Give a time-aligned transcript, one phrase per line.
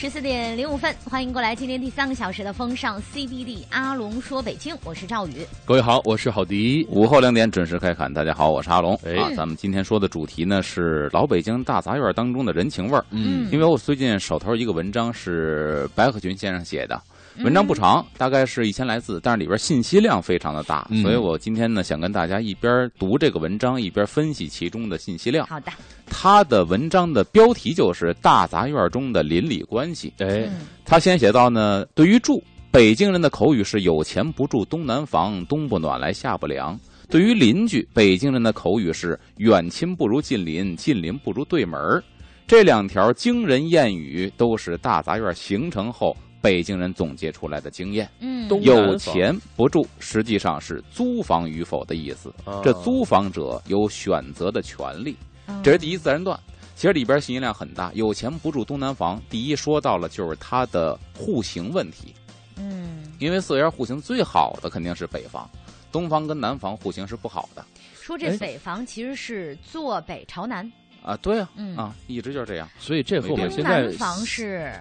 [0.00, 5.44] 十四点零五分，欢迎过来，今天第三个小时的风尚 CBD，阿龙说北京，我是赵宇。
[5.64, 6.86] 各位好，我是郝迪。
[6.88, 8.94] 午后两点准时开侃，大家好，我是阿龙。
[9.04, 13.04] 哎啊，咱们今天说的主题呢是老北京大杂院当中的人情味儿。
[13.10, 17.02] 嗯因为我最近手头一个文章是白鹤群先生写的，
[17.44, 25.46] 文章不长，大概是一千来字，但是里边信息量非常的大，嗯所以我今天呢想跟大家一边读这个文章，一边分析其中的信息量。
[25.46, 25.70] 好的，
[26.06, 30.12] 他的文章的标题就是“大杂院中的邻里关系”。
[30.18, 36.78] 哎，嗯他先写到呢，对于住，北京人的口语是有钱不住东南房，冬不暖来夏不凉。
[37.08, 42.02] 对于邻居，北京人的口语是远亲不如近邻，近邻不如对门儿。
[42.46, 48.08] 这两条惊人谚语都是大杂院形成后北京人总结出来的经验。
[48.20, 52.32] 嗯，东有钱不住，实际上是租房与否的意思。
[52.44, 55.16] 啊这租房者有选择的权利。
[55.46, 56.38] 嗯这是第一自然段。
[56.74, 59.20] 其实里边信息量很大，有钱不住东南房。
[59.28, 62.14] 第一说到了就是它的户型问题，
[62.56, 65.50] 嗯，因为四合院户型最好的肯定是北房，
[65.90, 67.64] 东房跟南房户型是不好的
[67.94, 70.70] 说这哎北房其实是坐北朝南，
[71.02, 71.16] 啊。
[71.16, 72.68] 对啊，嗯啊，一直就是这样。
[72.78, 74.72] 所以这和我们现在南房是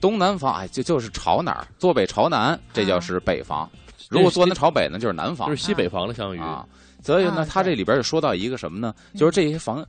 [0.00, 3.68] 东南房哎，就就是朝哪儿，坐北朝南，这叫是北房。
[4.08, 6.66] 如果坐南朝北呢，就是南房就是西北房了，相当于啊。
[7.02, 8.94] 所以呢啊，它这里边就说到一个什么呢？
[9.12, 9.86] 嗯就是这些房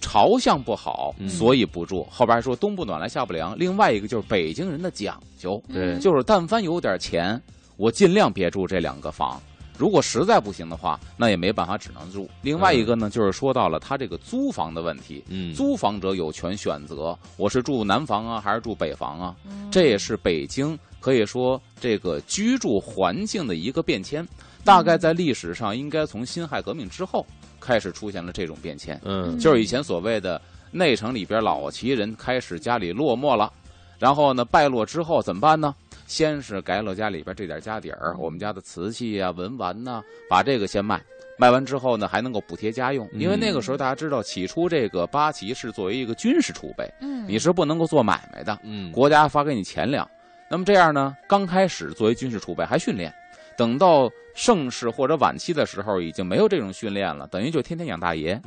[0.00, 2.06] 朝向不好，嗯所以不住。
[2.10, 3.54] 后边还说冬不暖来夏不凉。
[3.58, 7.40] 另外一个就是北京人的讲究，对嗯就是但凡有点钱，
[7.76, 9.40] 我尽量别住这两个房。
[9.80, 12.28] 如果实在不行的话，那也没办法，只能住。
[12.42, 15.24] 另外一个呢，就是说到了他这个租房的问题。
[15.30, 19.34] 嗯，租房者有权选择，我是住南房啊，还是住北房啊？
[19.46, 24.28] 嗯这也是北京可以说这个居住环境的一个变迁。
[24.64, 27.24] 大概在历史上，应该从辛亥革命之后
[27.58, 29.00] 开始出现了这种变迁。
[29.06, 30.38] 嗯就是以前所谓的
[30.70, 33.50] 内城里边老旗人开始家里落寞了，
[33.98, 35.74] 然后呢败落之后怎么办呢？
[36.10, 41.00] 先是改了家里边这点家底儿，我们家的瓷器啊、文玩呐、把这个先卖。
[41.38, 50.06] 卖完之后呢，还能够补贴家用，因为那个时候大家知道，起初这个八旗是作为一个军事储备，嗯，你是不能够做买卖的，嗯，国家发给你钱粮。
[50.50, 53.14] 那么这样呢，刚开始作为军事储备还训练，
[53.60, 58.40] 等到盛世或者晚期的时候，已经没有这种训练了，等于就天天养大爷。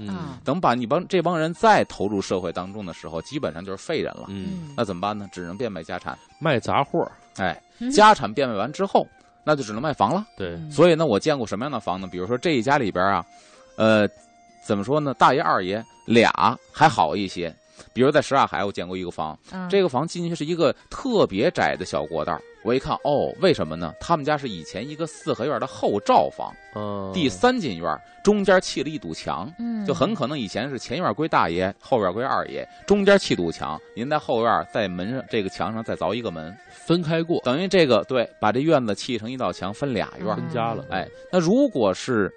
[0.44, 4.25] 等把你帮这帮人再投入社会当中的时候，基本上就是废人了。
[4.75, 5.29] 那怎么办呢？
[5.31, 6.18] 只能变卖家产。
[6.40, 7.07] 卖杂货，
[7.38, 9.07] 哎嗯，家产变卖完之后，
[9.44, 10.25] 那就只能卖房了。
[10.35, 12.07] 对，嗯所以呢，我见过什么样的房呢？
[12.12, 13.24] 比如说这一家里边啊，
[13.75, 14.09] 呃，
[14.66, 15.13] 怎么说呢？
[15.13, 17.56] 大爷二爷俩还好一些。
[17.94, 22.35] 比如在什刹海，我见过一个房，嗯这个房进去是一个特别窄的小过道。
[22.63, 23.94] 我一看，哦，为什么呢？
[24.00, 40.34] 他们家是以前一个四合院的后罩房，嗯，第三进院，中间砌了一堵墙，嗯就很可能以前是前院归大爷，后院归二爷，中间砌堵墙，您在后院在门上这个墙上再凿一个门，分开过，等于这个对，把这院子砌成一道墙，分俩院。
[40.35, 42.34] 分家了，哎，那如果是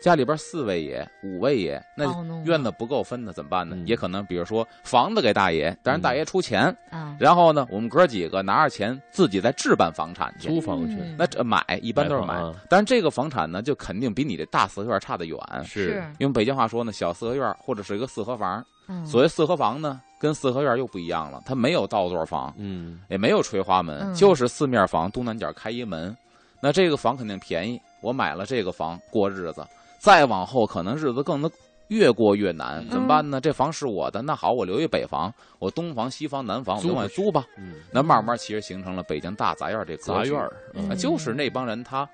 [0.00, 2.04] 家里边四位爷、五位爷，那
[2.44, 3.74] 院子不够分的怎么办呢？
[3.76, 3.86] 嗯。
[3.86, 10.48] 也可能比如说房子给大爷，但是大爷出钱，啊，然后呢，我们哥几个拿着钱自己再置办房产去。
[10.48, 11.16] 租房去，嗯。
[11.18, 12.28] 那这买一般都是买。
[12.28, 15.38] 买啊，但是这个房产呢，就肯定比你这大四合院差得远。
[15.64, 18.64] 是，用北京话说呢，小四合院或者是一个四合房。
[18.88, 19.04] 嗯。
[19.04, 24.14] 所谓四合房呢，跟四合院又不一样了，它没有倒座房，嗯，也没有垂花门，嗯。
[24.14, 26.16] 就是四面房，东南角开一门。
[26.60, 29.64] 那这个房肯定便宜，我买了这个房过日子，
[29.98, 31.50] 再往后可能日子更能
[31.88, 32.88] 越过越难，嗯。
[32.88, 33.40] 怎么办呢？
[33.40, 37.44] 这房是我的，那好，我留一北房，我东房、西房、南房我就往外租吧。
[37.56, 40.30] 嗯，那慢慢其实形成了北京大杂院这格局。
[40.30, 40.38] 杂
[40.78, 42.08] 院，就是那帮人他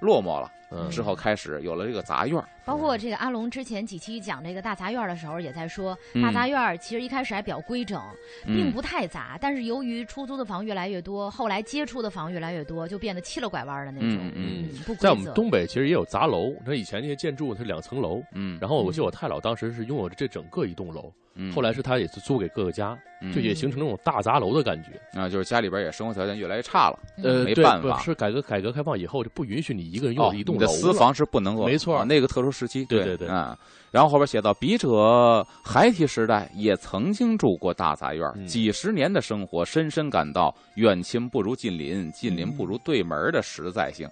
[0.00, 0.90] 落寞了嗯。
[0.90, 2.48] 之后开始有了这个杂院儿。
[2.64, 6.22] 包括这个阿龙之前几期讲这个大杂院的时候，也在说，嗯。
[6.22, 8.00] 大杂院其实一开始还比较规整，
[8.44, 8.72] 并嗯。
[8.72, 14.96] 不太杂，但是由于出租的房越来越多，后来接触的房越来越多，就变得七了拐弯的那种，嗯嗯。
[14.98, 24.90] 在我们东北其实也有杂楼，那以前那些建筑它是两层楼，嗯，然后我记得我太姥当时是拥有着这整个一栋楼，嗯后来是他也是租给各个家，嗯就也形成那种大杂楼的感觉。
[25.18, 26.98] 啊，就是家里边也生活条件越来越差了。
[27.16, 33.56] 嗯呃，没办法是改革改革开放以后就不允许你一个人拥哦，你的有一栋楼你的私房是不能够，没错啊那个特殊时期，对对对对嗯。
[33.90, 44.08] 然后后边写到，笔者孩提时代也曾经住过大杂院，嗯几十年的生活，深深感到远亲不如近邻，近邻嗯不如对门的实在性。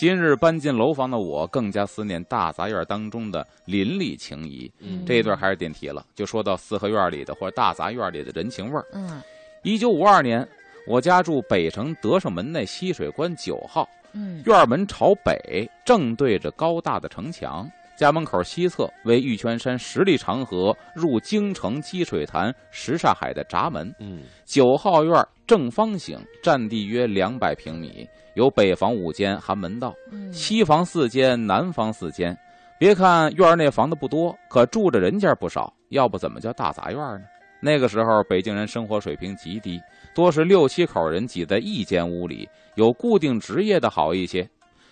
[0.00, 4.72] 今日搬进楼房的我，更加思念大杂院当中的邻里情谊。
[4.78, 8.86] 嗯这一段还是点题了，就说到四合院里的或者大杂院里的人情味儿。
[8.94, 9.20] 嗯
[9.62, 10.48] 一九五二年，
[10.86, 17.70] 我家住北城德胜门内西水关九号，嗯院门朝北，正对着高大的城墙。
[18.00, 23.94] 家门口西侧为玉泉山十里长河入京城积水潭什刹海的闸门。
[24.00, 25.14] 嗯，九号院
[25.46, 32.34] 正方形，占地约两百平米，有北房五间含门道，嗯西房四间，南房四间。
[32.78, 37.26] 别看院内房子不多，可住着人家不少，要不怎么叫大杂院呢？
[37.60, 39.78] 那个时候，北京人生活水平极低，
[40.14, 44.48] 多是六七口人挤在一间屋里，有固定职业的好一些。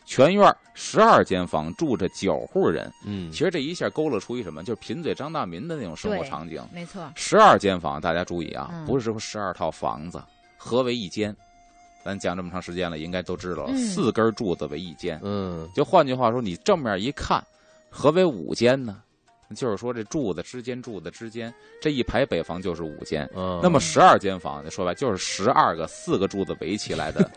[0.09, 2.91] 全院十二间房，住着九户人。
[3.05, 6.67] 嗯，其实这一下勾勒出一什么，就是贫嘴张大民的那种生活场景。
[6.73, 10.21] 没错，十二间房，大家注意啊，嗯不是说十二套房子，
[10.57, 11.37] 合为一间？
[12.03, 15.21] 咱讲这么长时间了，应该都知道了，嗯四根柱子为一间。
[15.23, 17.45] 嗯，就换句话说，你正面一看，
[17.91, 19.03] 何为五间呢？
[19.57, 23.29] 就是说这柱子之间，柱子之间这一排北房就是五间。
[23.35, 27.31] 嗯，那么十二间房，说白就是十二个四个柱子围起来的，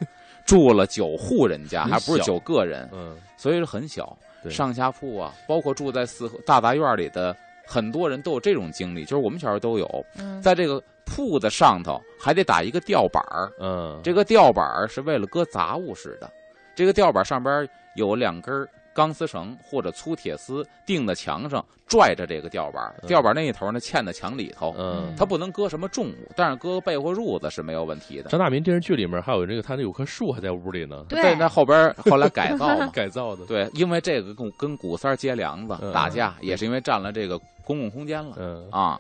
[0.45, 4.17] 住了九户人家，还不是九个人，嗯，所以说很小。
[4.43, 4.51] 对。
[4.51, 7.35] 上下铺啊，包括住在四合大杂院里的
[7.65, 16.29] 很多人都有这种经历，就是我们小时候都有，嗯，在这个铺子上头还得打一个吊板儿，嗯，这个吊板儿是为了搁杂物使的。
[16.73, 28.29] 这个吊板上边有两根钢丝绳或者粗铁丝钉在墙上，拽着这个吊板吊板那一头呢嵌在墙里头，嗯，它不能搁什么重物，但是搁个被或褥子是没有问题的。
[28.29, 38.99] 张大民电视剧里面还有这个，他那有棵树还在屋里呢，对在那后边后来改造嘛， 改造的，对，因为这个跟跟古三儿接梁子嗯打架，也是因为占了这个公共空间了嗯，啊。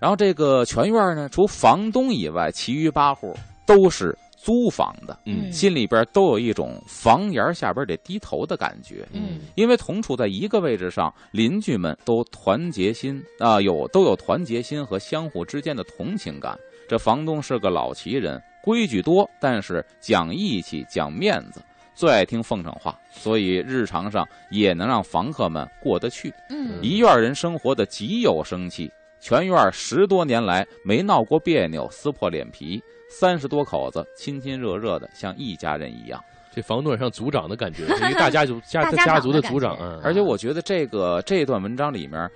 [0.00, 3.34] 然后这个全院呢，除房东以外，其余八户
[3.66, 9.06] 都是租房的，嗯心里边都有一种房檐下边得低头的感觉。
[9.12, 16.56] 嗯因为同处在一个位置上，邻居们都团结心啊、有都有团结心和相互之间的同情感。
[16.88, 21.60] 这房东是个老奇人，规矩多，但是讲义气、讲面子，
[21.94, 26.32] 最爱听奉承话，所以日常上也能让房客们过得去。
[26.48, 36.22] 嗯一院人生活的极有生气，全院十多年来没闹过别扭、撕破脸皮，三十多口子亲亲热热的，像一家人一样。
[36.50, 42.30] 这房东也像族长的感觉，是一个大家族家 大家族的的族长，而且我觉得这个这段文章里面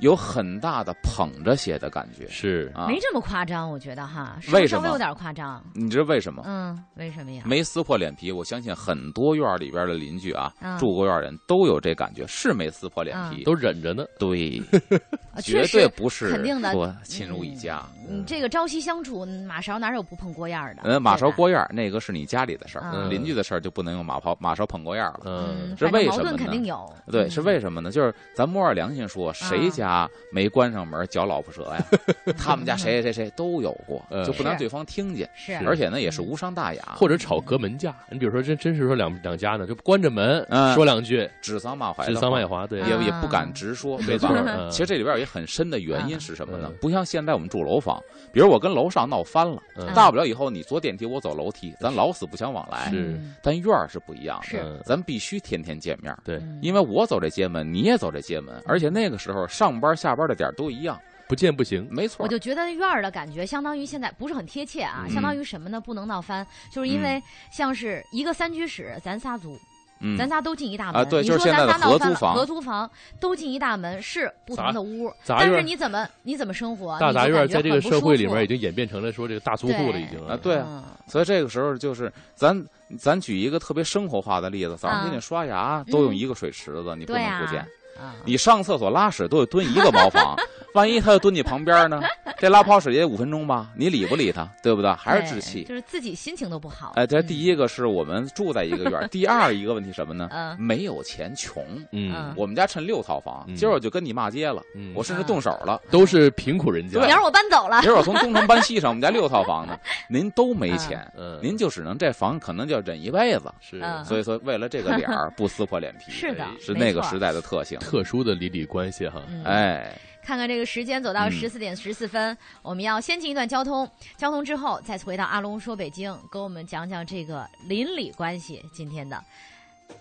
[0.00, 2.86] 有很大的捧着写的感觉是啊。
[2.86, 5.62] 没这么夸张，我觉得哈，是为什么稍微有点夸张？
[5.74, 6.42] 你知道为什么？
[6.46, 7.42] 嗯，为什么呀？
[7.46, 14.62] 没撕破脸皮，我相信很多院儿里边的邻居啊，嗯住过院儿人都有这感觉，是没撕破脸皮，都忍着呢，对，
[15.34, 17.84] 啊绝，对不是肯定的说亲如一家。
[18.08, 20.82] 嗯，这个朝夕相处，马勺哪有不碰锅沿儿的？
[20.84, 25.20] 嗯，马勺锅沿儿那个是你家里的事儿，嗯邻居的事儿就不能用马刨马勺捧锅沿儿了。
[25.24, 26.88] 嗯，是为什么呢肯定有。
[27.10, 27.90] 对，嗯是为什么呢？
[27.90, 29.87] 就是咱摸着良心说，谁家
[30.30, 31.84] 没关上门嚼老婆舌呀？
[32.36, 35.28] 他们家谁谁谁都有过，就不能让对方听见。
[35.34, 46.76] 是，而且呢，也是无伤大雅，或者吵隔门架，你比如说真真是说两两家呢，就关着门嗯说两句，指桑骂槐指，桑骂槐，对，也也不啊敢直说，对错？，嗯其实这里边有一很深的原因是什么呢嗯？
[46.80, 48.00] 不像现在我们住楼房，
[48.32, 52.90] 比如我跟楼上闹翻了，嗯大不了以后你坐电梯，我走楼梯，咱老死不相往来。
[52.90, 60.98] 是嗯但院儿是不一样的，咱必须天天见面儿，对，嗯因为我走这街门，你也走这街门，而且那个时候上班下班的点儿都一样，
[61.28, 62.28] 不见不行，没错我。
[62.28, 65.80] 就觉得院儿的感觉相当于现在不是很贴切啊，嗯相当于什么呢？
[65.80, 69.58] 不能闹翻，就是因为像是一个三居室，咱仨租，
[70.00, 70.96] 嗯，咱仨都进一大门。
[70.96, 72.90] 啊对你说就是现在的咱仨闹翻了合租房合租房
[73.20, 76.98] 都进一大门是不同的屋，但是你怎么你怎么生活？
[76.98, 82.66] 大杂院在这个社会里面已经演变成了说这个大租户了，已经啊对啊嗯所以这个时候就是咱
[82.98, 87.66] 咱举一个特别生活化的例子，早上给你刷牙都用一个水池子，你不能不见。
[87.98, 90.36] 啊，你上厕所拉屎都得蹲一个茅房，
[90.74, 92.00] 万一他要蹲你旁边呢？
[92.38, 93.70] 这拉泡屎也得五分钟吧？
[93.74, 94.92] 你理不理他，对不对？
[94.92, 95.64] 还是置气。
[95.64, 96.92] 就是自己心情都不好。
[96.94, 100.28] 哎，这嗯第一个是我们住在一个院儿，第二一个问题什么呢？
[100.30, 101.64] 嗯没有钱，穷。
[101.90, 105.80] 嗯，我们家趁六套房，嗯今儿我就跟你骂街了，嗯我甚至动手了。
[105.90, 109.76] 都是贫苦人家，明儿我搬走了，今儿我从东城搬西城，我们家六套房呢，
[110.08, 113.52] 您都没钱，嗯，您就只能这房可能就要忍一辈子。
[113.60, 117.76] 是嗯所以说，为了这个脸儿 不撕破脸皮，是的哎是那个时代的特性。
[117.88, 119.42] 特殊的邻里关系哈，嗯。
[119.44, 121.32] 哎，看看这个时间，走到嗯。
[121.32, 128.62] 十四点十四分，我们要先进一段交通，交通之后再回到阿龙说北京，跟我们讲讲这个邻里关系。
[128.74, 129.18] 今天的，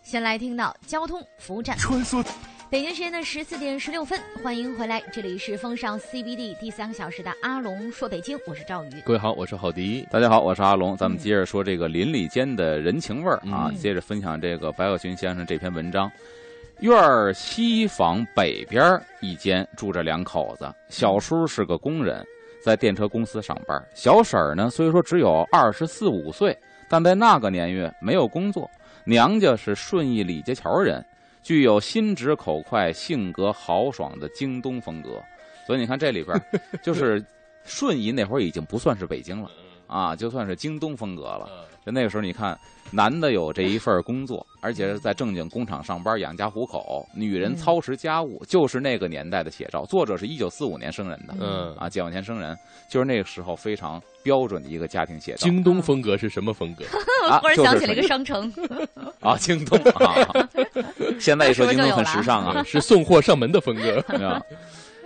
[0.04, 1.78] 先来听到交通服务站。
[1.78, 2.22] 穿梭。
[2.70, 8.90] 北京时间的十四点十六分，欢迎回来，这里是风尚 CBD 第三个小时的阿龙说北京，我是赵宇。
[9.06, 13.76] 各位好，我是郝迪，大家好，我是阿龙，咱们接着说这个邻里间的人情味儿啊，嗯。
[13.78, 16.12] 接着分享这个白鹤群先生这篇文章。
[16.80, 22.24] 院儿西房北边一间住着两口子，小叔是个工人，
[22.64, 23.84] 在电车公司上班。
[23.96, 26.56] 小婶儿呢，虽说只有二十四五岁，
[26.88, 28.70] 但在那个年月没有工作。
[29.06, 31.04] 娘家是顺义李家桥人，
[31.42, 35.20] 具有心直口快、性格豪爽的京东风格。
[35.66, 36.40] 所以你看这里边，
[36.84, 37.24] 就是
[37.64, 39.50] 顺义那会儿已经不算是北京了
[39.88, 41.50] 啊，就算是京东风格了。
[41.86, 42.58] 就那个时候，你看
[42.92, 49.86] 男的有这一份工作，而且是在正经工厂上班养家糊口；女人嗯操持家务，就是那个年代的写照。
[49.86, 52.58] 作者是一九四五年生人的，嗯，啊，解放前生人，
[52.92, 55.38] 就是那个时候非常标准的一个家庭写照。
[55.38, 56.84] 京东风格是什么风格？
[57.30, 58.52] 啊 忽然想起了一个商城，
[59.22, 60.28] 啊，京东啊，
[61.20, 64.04] 现在一说京东很时尚啊，嗯是送货上门的风格。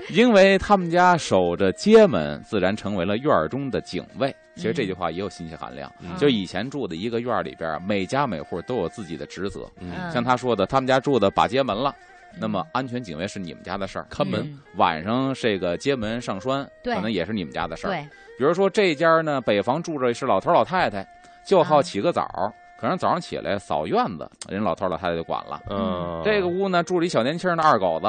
[0.02, 4.34] 啊， 因为他们家守着街门，自然成为了院儿中的警卫。
[4.56, 9.66] 其实这句话也有信息含量，嗯就以前住的一个院儿里边儿，每家每户都有自己的职责。
[10.14, 11.96] 像他说的，他们家住的把街门了，
[12.38, 14.06] 那么安全警卫是你们家的事儿。
[14.10, 14.42] 看门。
[14.42, 17.90] 嗯晚上这个街门上栓，可能也是你们家的事儿。
[17.92, 18.02] 对，
[18.38, 21.06] 比如说这家呢，北房住着是老头老太太，
[21.46, 22.26] 就好啊起个早，
[22.80, 25.62] 可能早上起来扫院子，人老头老太太就管了。
[25.70, 28.08] 嗯，这个屋呢住着一小年轻的二狗子，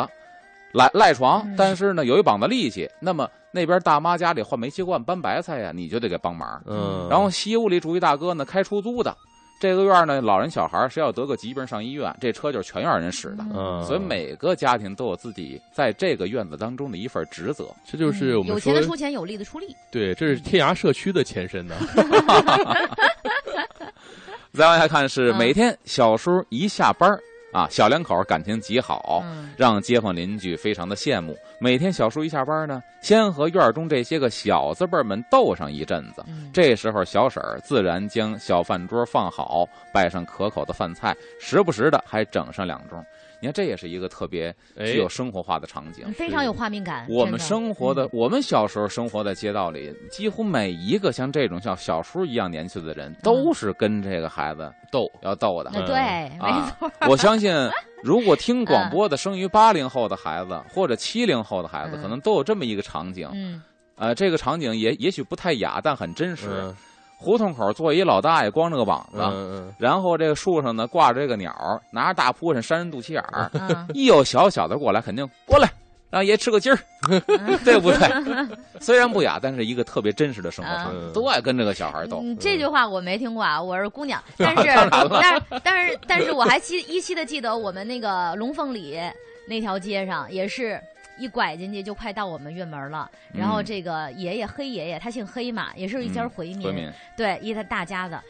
[0.73, 2.89] 赖赖床嗯，但是呢有一膀子力气。
[3.01, 6.63] 那么那边大妈家里换煤气罐、搬白菜呀，你就得给帮忙。
[6.67, 9.17] 嗯，然后西屋里住一大哥呢，开出租的。
[9.61, 13.45] 这个院呢，老人小孩谁要得个疾病上医院，这车就是全院人使的。
[13.55, 17.69] 嗯，所以每个家庭都有自己在这个院子当中的一份职责。
[17.87, 19.77] 这就是我们有钱的出钱，有力的出力。
[19.93, 21.77] 对，这是天涯社区的前身呢。
[24.53, 27.19] 再往下看是嗯每天小叔一下班儿
[27.53, 31.39] 啊，小两口感情极好，嗯让街坊邻居非常的羡慕。
[31.59, 36.25] 每天小叔一下班呢，先和院中这些个小字辈们斗上一阵子。
[36.27, 43.05] 嗯这时候，小婶儿自然将小饭桌放好，摆上可口的饭菜，时不时的还整上两盅。
[43.43, 46.11] 你看，这也是一个特别哎具，有生活化的场景。
[46.13, 47.05] 非常有画面感。
[47.11, 55.71] 我们生活的嗯，我们小时候生活在街道里，几乎每一个像这种像小叔一样年纪的人，都是跟这个孩子逗，要斗的。
[55.75, 55.97] 呃对，
[56.39, 57.53] 没啊错，我相信，
[58.05, 63.29] 如果听广播的生于八零后的孩子或者七零后的孩子，嗯可能都有这么一个场景。
[63.35, 63.61] 嗯
[63.97, 66.73] 呃，这个场景也也许不太雅，但很真实。
[67.23, 71.55] 嗯胡同口坐一老大爷，光着个膀子，嗯然后这个树上呢挂着这个鸟，
[71.93, 73.51] 拿着大蒲扇扇人肚脐眼儿。
[73.55, 75.69] 嗯一有小小的过来，肯定过来
[76.11, 77.21] 让爷吃个鸡儿，嗯
[77.65, 78.49] 对不对？
[78.81, 82.21] 虽然不雅，但是一个特别真实的生活场景，嗯都爱跟这个小孩斗。
[82.23, 88.99] 嗯，这句话我没听过啊，我是姑娘， 但是但是但是但是我还记依稀的记得我们那个龙凤里
[89.47, 90.81] 那条街上也是。
[91.19, 93.65] 一拐进去就快到我们院门了，然后嗯。
[93.65, 98.21] 这个爷爷黑爷爷他姓黑嘛，也是一家嗯回民，回民，对，一他大家子，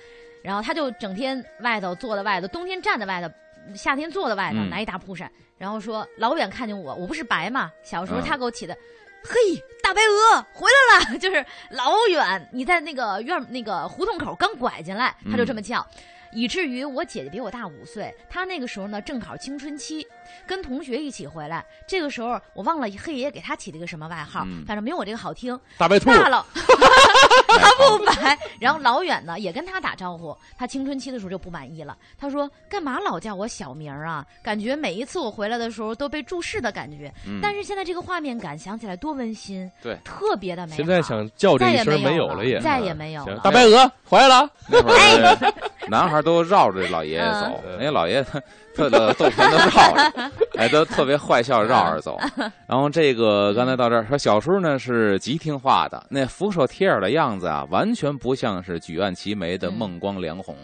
[0.43, 3.33] 然后他就整天外头坐在外头，冬天站在外头，
[3.75, 4.69] 夏天坐在外头，嗯。
[4.69, 8.23] 拿一大蒲扇，然后说老远看见我，我不是白嘛，小时候嗯。
[8.23, 8.77] 他给我起的，
[9.25, 9.35] 嘿，
[9.83, 15.87] 大白鹅回来了， 就是老远你在那个院那个胡同口刚拐进来，他就这么叫。
[16.35, 20.07] 以至于我姐姐比我大五岁，她那个时候呢正好青春期，
[20.47, 21.65] 跟同学一起回来。
[21.87, 25.59] 这个时候我忘了黑爷爷给他起了一个什么外号，嗯反正没有我这个好听。
[25.79, 28.39] 大白兔，大了， 他不白。
[28.61, 31.97] 然后老远呢也跟他打招呼，他青春期的时候就不满意了。
[32.19, 34.25] 他说：“干嘛老叫我小名儿啊？
[34.43, 37.13] 感觉每一次我回来的时候都被注视的感觉。
[37.27, 40.77] 嗯但是现在这个画面感想起来多温馨，对特别的美好。
[40.77, 45.55] 现在想叫这再也一声没有了有了也，再也没有了大白鹅回来了， 那会儿
[45.89, 50.22] 男孩都绕着老爷爷走，嗯人家老爷爷特特逗贫都绕着，
[50.57, 52.19] 哎，都特别坏笑绕着走。
[52.69, 60.57] 然后这个刚才到这儿说，小叔呢是极听话的，那俯首帖耳的样子啊，完全不像是举案齐眉的嗯孟光梁红，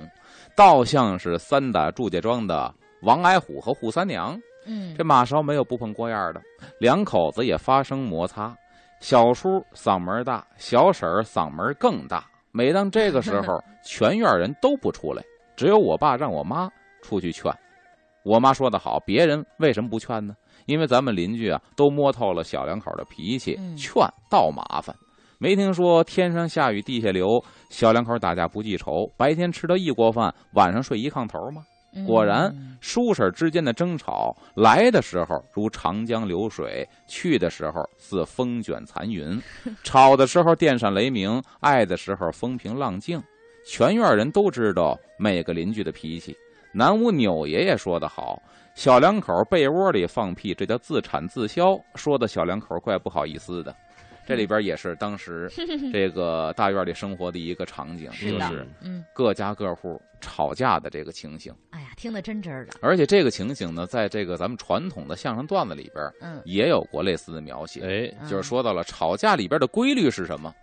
[0.54, 2.72] 倒像是三打祝家庄的
[3.02, 4.38] 王矮虎和扈三娘。
[4.66, 6.42] 嗯这马勺没有不碰锅沿儿的，
[6.78, 8.54] 两口子也发生摩擦。
[9.00, 12.24] 小叔嗓门大，小婶儿嗓门更大。
[12.50, 15.22] 每当这个时候， 全院人都不出来，
[15.56, 16.68] 只有我爸让我妈
[17.00, 17.50] 出去劝。
[18.28, 20.34] 我妈说得好，别人为什么不劝呢？
[20.66, 24.94] 因为咱们邻居啊都摸透了小两口的脾气，嗯劝倒麻烦。
[25.38, 31.62] 没听说天上下雨地下流，小两口打架不记仇，白天吃到一锅饭，晚上睡一炕头吗？
[31.96, 39.40] 嗯果然叔婶之间的争吵，来的时候如长江流水，去的时候似风卷残云。
[39.82, 43.18] 吵的时候电闪雷鸣，爱的时候风平浪静。
[43.66, 46.36] 全院人都知道每个邻居的脾气。
[46.72, 48.42] 南屋钮爷爷说得好
[48.74, 53.74] ：“小两口被窝里放屁，这叫自产自销。”说的小两口怪不好意思的。
[54.26, 55.50] 这里边也是当时
[55.90, 61.50] 这个大院里生活的一个场景，就是嗯，各家各户吵架的这个情形。
[61.70, 70.54] 哎呀，听得真真儿的，而且这个情形呢，在这个咱们传统的相声段子里边嗯，也有过类似的描写，哎，就是说到了吵架里边的规律是什么。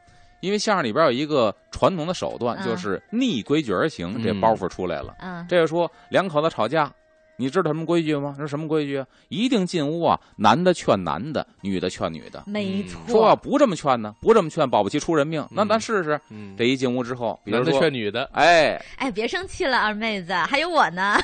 [0.45, 2.65] 因为相声里边有一个传统的手段，嗯。
[2.65, 5.15] 就是逆规矩而行，这嗯包袱出来了。
[5.19, 6.91] 嗯，这就说两口子吵架，
[7.38, 8.36] 你知道什么规矩吗？
[8.39, 9.06] 是什么规矩啊？
[9.30, 12.44] 一定进屋啊，男的劝男的，女的劝女的。
[12.48, 13.01] 嗯没错。
[13.08, 15.46] 说要，不这么劝呢，不这么劝，保不齐出人命。
[15.51, 16.20] 那咱试试。
[16.30, 21.18] 嗯，这一进屋之后，比如男的，劝女的，哎，哎，别生气了，二妹子，还有我呢。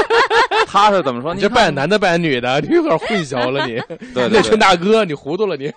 [0.66, 1.34] 他是怎么说？
[1.34, 3.80] 你你看这扮演男的扮演女的， 你有点混淆了你。
[4.12, 5.72] 对对那劝，大哥，你糊涂了你。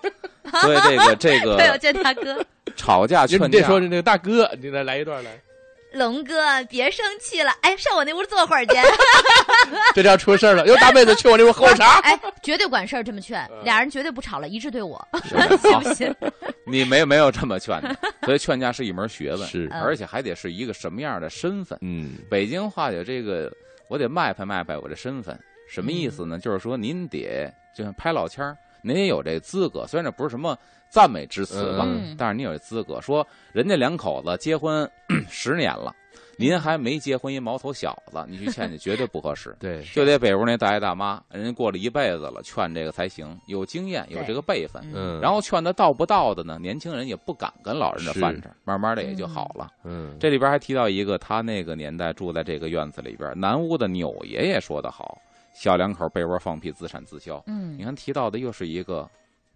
[0.62, 2.44] 所以这个这对，我个见大哥，
[2.76, 5.30] 吵架你劝架，得说是那个大哥，你再来一段来。
[5.92, 7.50] 龙哥，别生气了。
[7.62, 8.74] 哎，上我那屋坐会儿去。
[9.94, 11.98] 这要出事儿了，又，大妹子去我那屋喝会茶。
[12.06, 16.14] 哎，绝对管事儿，这么劝，嗯俩人绝对不吵了，一致对我， 是信好不信？
[16.64, 21.78] 你没没有这么劝的，所以劝架是一门学问，是嗯而且还得是一个什么样的身份。
[21.82, 23.50] 嗯北京话有这个，
[23.88, 26.38] 我得卖拍卖拍我这身份，什么意思嗯呢？
[26.38, 30.56] 就是说您得就像拍老千儿，您也有这资格，虽然这不是什么
[30.90, 33.00] 赞美之词吧，嗯但是你有这资格。
[33.00, 34.90] 说人家两口子结婚
[35.30, 35.94] 十年了，
[36.36, 39.54] 您还没结婚一毛头小子，你去劝去绝对不合适。
[39.60, 44.82] 对，就得北屋那大爷大妈，人家过了一辈子了，劝这个才行，有经验，有这个辈分。
[44.92, 49.70] 嗯，然后劝他到不到的呢，年轻人也不敢跟老人这翻扯，慢慢的也就好了。
[49.84, 55.16] 嗯，这里边还提到一个，他那个年代住在这个院子里边，南屋的钮爷爷说的好，
[55.54, 57.40] 小两口被窝放屁，自产自销。
[57.46, 59.08] 嗯你看提到的又是一个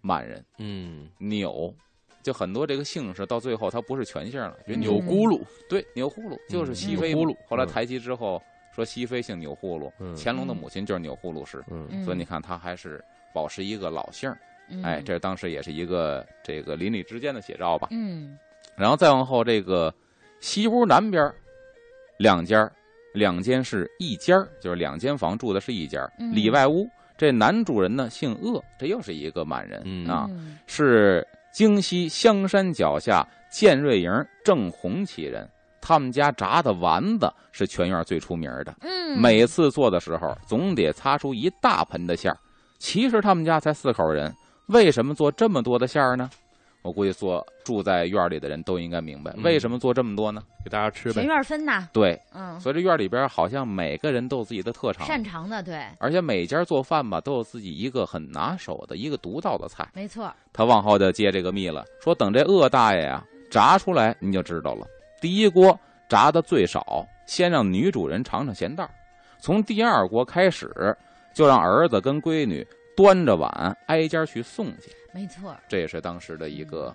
[0.05, 1.75] 满人嗯，钮，
[2.23, 8.41] 就很多这个姓氏到最后它不是全姓了，比如钮钮咕噜，对钮祜禄就是熹妃嘛钮祜禄嗯后来抬旗之后
[8.75, 11.65] 说熹妃姓钮祜禄，嗯乾隆的母亲就是钮祜禄氏，
[12.05, 14.31] 所以你看他还是保持一个老姓
[14.83, 17.89] 哎，这当时也是一个这个邻里之间的写照吧。
[17.91, 18.39] 嗯。
[18.77, 19.95] 然后再往后，这个
[20.41, 21.35] 西屋南边儿
[22.19, 22.69] 两间，
[23.13, 26.01] 两间是一间儿，就是两间房住的是一间
[26.33, 34.11] 里外屋，这男主人呢姓鄂，这又是一个满人、嗯啊，嗯是京西香山脚下建瑞营
[34.45, 35.49] 正红旗人。
[35.81, 42.39] 他们家炸的丸子是全院最出名的，嗯，每次做的时候总得擦出一大盆的馅儿。
[42.79, 44.35] 其实他们家才四口人，
[44.67, 46.31] 为什么做这么多的馅儿呢？
[46.85, 50.43] 我估计做住在院里的人都应该明白，嗯为什么做这么多呢？
[50.63, 51.27] 给大家吃全呗。
[51.27, 59.89] 院分呐，对，嗯，所以这院里边好像每个人都有自己的特长，擅长的，对，而且每家做饭吧都有自己一个很拿手的一个独到的菜。
[59.95, 64.87] 没错，他往后就接这个密了，说等这鄂大爷啊、炸出来，你就知道了。
[65.23, 68.93] 第一锅炸的最少，先让女主人尝尝咸淡儿
[69.39, 70.71] 从第二锅开始，
[71.33, 74.91] 就让儿子跟闺女端着碗挨家去送去。
[75.15, 75.57] 没错。
[75.69, 76.93] 这也是当时的一个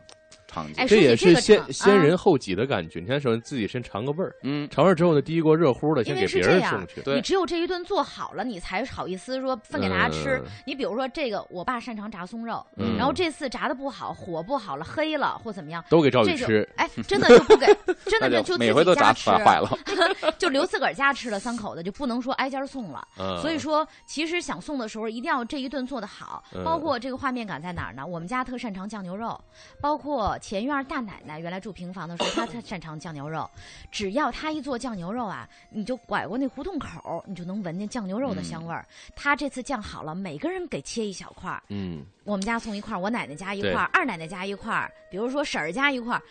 [0.51, 0.73] 场景。
[0.77, 2.99] 哎这也是先先啊人后己的感觉。
[2.99, 7.01] 你看，首先自己先尝个味儿，嗯，尝味儿之后呢，第一锅热乎的先给别人送去。
[7.01, 10.37] 对你只有这一顿做好了，你才好意思说分给大家吃。
[10.43, 17.65] 嗯你比如说这个，我爸擅长炸松肉，嗯然后这次炸的不好，火不好了，黑了或怎么样，都给赵宇吃，哎，真的就不给，
[18.05, 19.69] 真的就就每回都炸坏，坏了。
[20.37, 23.05] 就留自个儿家吃了，三口子就不能说挨家送了。
[23.19, 28.05] 嗯所以说，其实想送的时候，一定要这一顿做的好，嗯包括这个画面感在哪儿呢？
[28.05, 29.39] 我们家特擅长酱牛肉，
[29.81, 33.49] 包括前院大奶奶原来住平房的时候，她她擅长酱牛肉。
[33.91, 38.85] 只要她一做酱牛肉啊，你就拐过那胡同口，你就能闻见酱牛肉的香味儿。
[39.15, 46.21] 她这次酱好了，每个人给切一小块儿，嗯，我们家送一块儿，我奶奶家一块儿，二奶奶家一块儿，比如说婶儿家一块儿，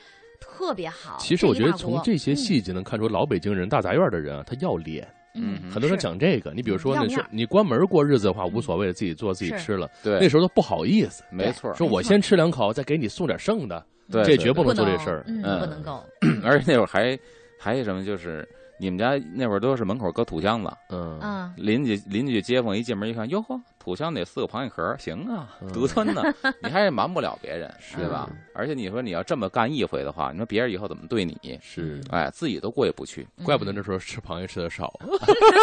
[0.40, 1.16] 特别好。
[1.20, 5.06] 其实我觉得从这些细节能看出，老北京人、大杂院的人啊，他要脸。
[5.34, 11.74] 嗯，嗯很多人讲这个，你比如说，那是你关门过日子的话无所谓，自己做自己吃了，对，那时候都不好意思，没错儿。
[11.74, 15.24] 说我先吃两口，再给你送点剩的，对这绝不不能做这事儿。
[15.26, 16.02] 嗯，嗯不能够。
[16.44, 17.18] 而且那会儿还
[17.58, 18.46] 还有什么，就是
[18.78, 26.22] 你们家那会儿都是门口搁土箱子，嗯，嗯，邻居邻居街坊一进门一看，哟呵，土箱得四个螃蟹壳儿，行啊嗯，独吞呢，
[26.62, 28.28] 你还是瞒不了别人，是对吧？
[28.54, 31.58] 而且你说你要这么干一回的话，你说别人以后怎么对你？
[31.62, 33.26] 是，哎，自己都过意不去。
[33.38, 34.92] 嗯怪不得那时候吃螃蟹吃的少。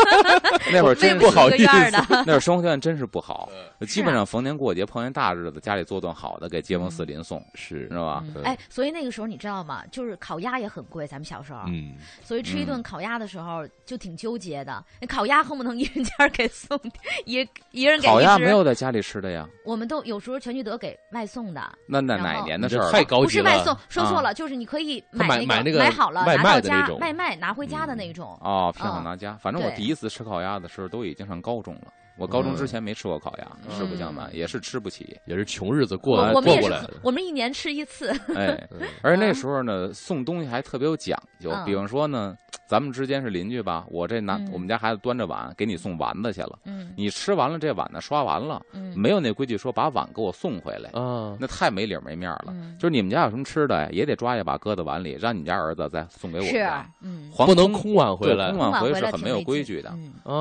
[0.73, 3.47] 那会儿真不好意院儿的， 那会儿生活条件真是不好，
[3.88, 8.23] 基本上逢年过节碰见大日子，家里做顿好的给街坊四邻送，是知，道吧？
[8.43, 9.83] 哎，所以那个时候你知道吗？
[9.91, 14.83] 就是烤鸭也很贵，咱们小时候，嗯，所以吃一顿烤鸭的时候就挺纠结的。
[14.99, 16.79] 那烤鸭恨不能一人家给送，
[17.25, 22.91] 一一人给烤鸭没有在家里吃的呀，我们都有时候全聚德给外送的，那那哪年的事儿？
[22.91, 23.43] 太高级了。
[23.43, 28.38] 不是外送，说错啊了，就是你可以买那买那个买好了外拿到家卖的那种外卖拿回家的那种。
[28.41, 29.38] 哦，偏好嗯拿家。
[29.41, 35.17] 反正我第一次吃烤鸭的时候都已经上高中了，我高中嗯之前没吃过烤鸭，嗯实不相瞒，也是吃不起。
[35.25, 36.93] 也是穷日子过过过来的，。
[37.04, 38.10] 我们一年吃一次。
[38.36, 38.67] 哎，
[39.04, 41.65] 而且那时候呢，送东西还特别有讲究嗯。
[41.65, 42.36] 比方说呢，
[42.67, 52.54] 咱们之间是邻居吧，我这拿嗯我们家孩子端着碗给你送丸子去了，嗯你吃完了这碗呢，刷完了，嗯，没有那规矩说把碗给我送回来，啊，那太没理儿没面儿了。
[52.54, 56.86] 嗯就是你们家有什么吃的呀，也得抓一把搁在碗里，让你家儿子再送给我们是家。
[57.01, 59.93] 嗯，不能空空碗回来空，碗回来是很没有规矩的。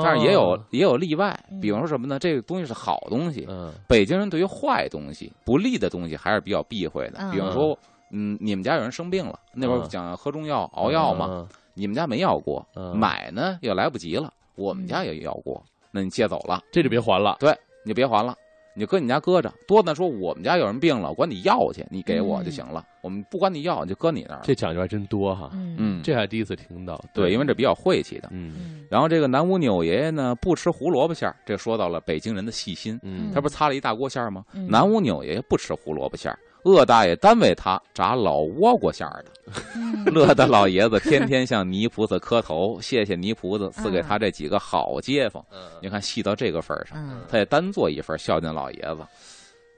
[0.02, 2.18] 但是也有也有例外嗯，比方说什么呢？
[2.18, 7.18] 这个东西是好东西，嗯北京人对于坏东西、不利的东西还是比较避讳的。
[7.20, 7.79] 嗯比方说，
[8.11, 17.38] 嗯，你们家有人生病了，那会儿嗯讲喝中药、熬药嘛，嘛，你们家没药过，嗯买呢也来不及了，我们家也要过，那你借走了，这就别还了。
[17.40, 18.37] 对你就别还了。
[18.74, 22.84] 你就搁你家搁着，多的说我们家有人病了，管你要去，你给我就行了。
[23.02, 24.40] 我们不管你要，就搁你那儿。
[24.42, 27.02] 这讲究还真多哈，嗯嗯，这还第一次听到。
[27.14, 28.28] 对，因为这比较晦气的。
[28.32, 32.98] 嗯嗯然后这个南屋扭爷爷呢，不吃胡萝卜馅儿，这说到了北京人的细心。
[33.02, 34.44] 嗯他不是擦了一大锅馅儿吗？
[34.54, 39.31] 嗯南屋扭爷爷不吃胡萝卜馅儿，鄂大爷单为他炸老倭瓜馅儿的。
[39.77, 45.44] 嗯 乐得老爷子天天向泥菩萨磕头，谢谢泥菩萨赐给他这几个好街坊。
[45.81, 48.98] 你看细到这个份儿上，嗯他也单做一份孝敬老爷子。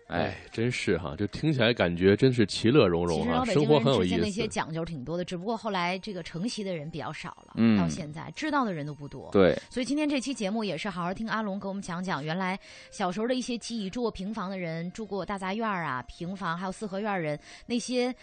[0.07, 4.47] 哎，哎，真是哈，就听起来感觉真是其乐融融啊，生活很有意思那些。
[4.47, 9.29] 讲究挺多的，只不过后来这个承袭的人比较少了，嗯到现在知道的人都不多。
[9.33, 12.59] 对，所以今天这期节目也是好好听阿龙给我们讲讲原来
[12.91, 18.15] 小时候的一些记忆，住过平房的人，住过大杂院啊、平房，还有四合院人那些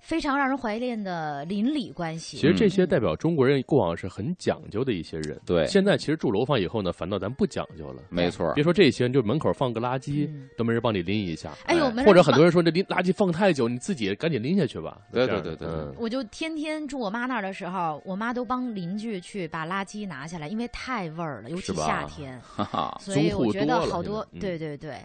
[0.00, 2.36] 非常让人怀念的邻里关系。
[2.36, 5.40] 其实这些代表中国人过往是很讲究的一些人。
[5.46, 8.02] 对现在其实住楼房以后呢，反倒咱不讲究了。
[8.08, 8.52] 没错。
[8.54, 14.98] 别说这些，就门口放个垃圾嗯都没人帮你拎一下，哎呦，哎或者很多人说这拎垃圾放太久，你自己赶紧拎下去吧。
[15.12, 22.40] 对对对对嗯我就天天住我妈那儿的时候，我妈都帮邻居去把垃圾拿下来，因为太味儿了，尤其夏天。
[22.42, 24.96] 哈哈，所以我觉得好多，对对对。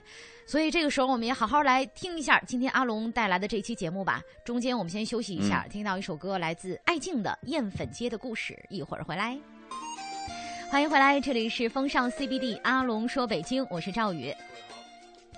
[0.48, 4.22] 所以这个时候，我们也好好来听一下今天阿龙带来的这期节目吧。
[4.46, 8.54] 中间我们先休息一下，嗯听到一首歌，来自艾静的《艳粉街的故事》。
[8.70, 9.36] 一会儿回来，
[10.72, 14.32] 欢迎回来，这里是风尚 CBD，阿龙说北京，我是赵宇。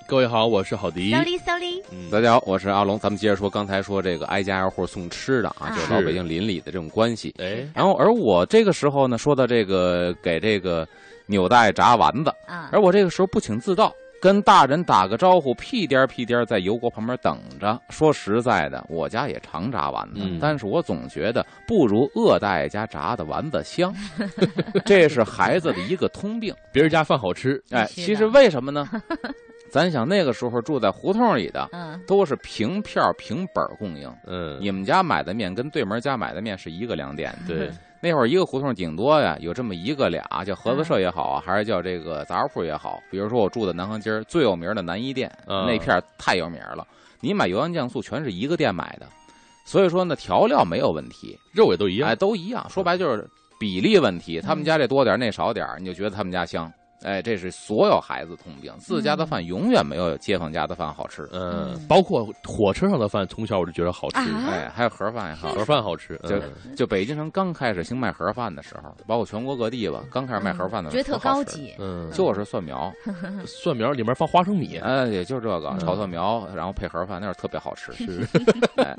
[0.06, 1.12] 各位好，我是郝迪。
[1.12, 3.00] Sorry Sorry，嗯大家好，我是阿龙。
[3.00, 7.34] 咱们接着说刚才说这个挨家挨户送吃的啊，啊就是老北京邻里的这种关系。
[7.40, 10.86] 哎，然后，而我这个时候呢，说到这个给这个
[11.26, 17.80] 纽带炸丸子，啊而我这个时候不请自到，跟大人打个招呼，屁颠儿屁颠儿在油锅旁边等着。
[17.90, 23.94] 说实在的，我家也常炸丸子，嗯但是我总觉得不如鄂大爷家炸的丸子香，
[24.86, 26.54] 这是孩子的一个通病。
[26.72, 28.90] 别人家饭好吃，哎，其实为什么呢？
[29.70, 34.10] 咱想那个时候住在胡同里的，嗯都是凭票凭本供应。
[34.26, 37.54] 嗯，你们家买的面跟对门家买的面是一个粮店的。
[37.54, 43.02] 对，那会儿一个胡同顶多呀有这么一个俩，叫合作社也好啊，还是叫这个杂货铺也好。
[43.10, 46.88] 比如说我住的南航街儿最有名的南一店，啊那片儿太有名了。
[47.20, 49.08] 你买油盐酱醋全是一个店买的，
[49.66, 52.16] 所以说呢调料没有问题，肉也都一样哎，。
[52.16, 52.64] 都一样。
[52.70, 53.28] 说白就是
[53.60, 56.72] 比例问题，他们家这多点儿那少点儿，你就觉得他们家香。
[57.04, 61.30] 哎，这是所有孩子通病，自家的饭永远没有街坊家的饭好吃。
[61.32, 66.20] 嗯嗯，包括火车上的饭，从小我就觉得好吃，啊哎，还有盒饭也好盒饭好吃。
[66.24, 71.74] 就嗯就北京城刚开始兴卖盒饭的时候，包括全国各地吧，刚开始卖盒饭的时候，觉得特高，级。
[71.80, 72.92] 嗯，就是蒜苗，
[73.46, 77.92] 蒜苗里面放花生米，哎，也就这个嗯炒蒜苗，然后配盒饭，那是特别好吃。
[77.94, 78.28] 是，
[78.78, 78.96] 哎，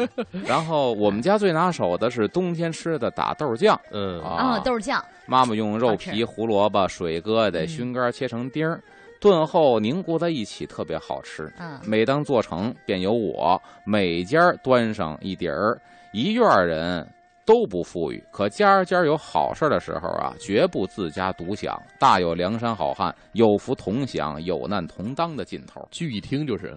[0.46, 7.68] 然后我们家最拿手的是冬天吃的打豆酱嗯啊，啊，豆酱，妈妈用肉皮、胡萝卜、水疙瘩、嗯。
[7.68, 8.82] 熏干切成丁儿，
[9.20, 11.52] 炖后凝固在一起，特别好吃。
[11.58, 11.78] 嗯。
[11.84, 15.78] 每当做成，便由我每家端上一碟儿，
[16.12, 17.06] 一院儿人
[17.44, 25.86] 都不富裕，可家家有好事儿的时候啊，绝不自家独享，大有梁山好汉有福同享、有难同当的劲头。
[25.90, 26.76] 据一听就是。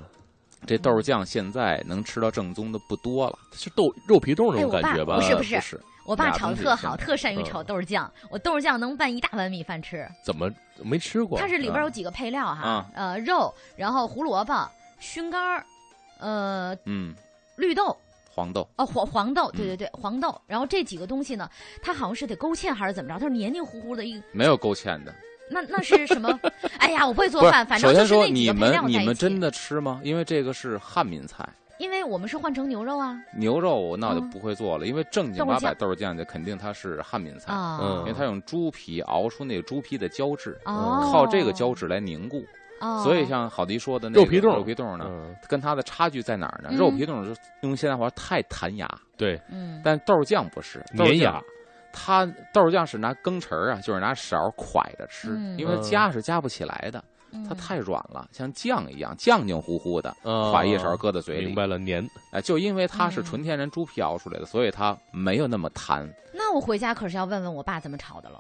[0.68, 5.16] 这豆酱现在能吃到正宗的不多了，是豆肉皮冻那种感觉吧？
[5.16, 5.56] 呃不是不是。
[5.56, 8.12] 不是，我爸炒的特好，特善于嗯炒豆酱。
[8.30, 10.06] 我豆酱能拌一大碗米饭吃。
[10.22, 10.52] 怎么
[10.84, 11.40] 没吃过？
[11.40, 14.70] 它是里边有几个配料哈啊，呃，肉，然后胡萝卜、
[15.00, 15.66] 熏干儿，
[16.20, 17.16] 呃，嗯，
[17.56, 17.96] 绿豆。
[18.34, 18.68] 黄豆。
[18.76, 20.42] 哦，黄黄豆，对嗯对对，黄豆。
[20.48, 21.50] 然后这几个东西呢，
[21.82, 23.18] 它好像是得勾芡还是怎么着？
[23.18, 25.14] 它是黏黏糊糊的一个，没有勾芡的，
[25.50, 26.38] 那那是什么？
[26.80, 29.06] 哎呀，我不会做饭，反正首先说就是那几个配你们你料在一起。
[29.06, 30.02] 们真的吃吗？
[30.04, 31.48] 因为这个是汉民菜，
[31.82, 33.20] 因为我们是换成牛肉啊。
[33.34, 34.30] 牛肉那我就嗯。
[34.30, 38.00] 不会做了，因为正经八百豆酱就肯定它是汉民菜，啊，嗯。
[38.02, 42.46] 因为它用猪皮熬出那个猪皮的胶质，哦，靠这个胶质来凝固。
[42.80, 46.70] 哦，所以像郝迪说的那个肉皮冻肉皮冻呢，嗯，跟它的差距在哪儿呢？
[46.72, 46.78] 嗯。
[46.78, 51.42] 肉皮冻就用现代话太弹牙，对，嗯，但豆酱不是粘牙，
[51.92, 55.58] 它豆酱是拿羹匙儿啊，就是拿勺儿蒯着吃，嗯。
[55.58, 57.04] 因为夹是夹不起来的，
[57.48, 61.56] 它嗯太软了，像酱一样，酱酱乎乎的，啊蒯一勺搁在嘴里明。
[61.56, 62.08] 白了，黏。
[62.32, 66.08] 哎，就因为它是嗯纯天然猪皮熬出来的，所以它没有那么弹。
[66.34, 68.40] 那我回家可是要问问我爸怎么炒的了。